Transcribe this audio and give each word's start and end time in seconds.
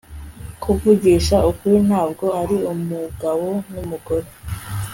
kuvugisha 0.61 1.37
ukuri, 1.49 1.77
ntabwo 1.87 2.25
ari 2.41 2.55
umugabo 2.73 3.47
n'umugore 3.73 4.27